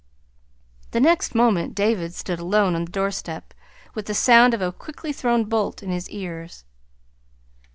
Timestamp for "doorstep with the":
2.91-4.15